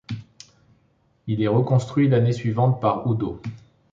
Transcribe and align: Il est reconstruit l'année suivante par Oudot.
Il 1.27 1.43
est 1.43 1.47
reconstruit 1.47 2.07
l'année 2.09 2.33
suivante 2.33 2.81
par 2.81 3.05
Oudot. 3.05 3.39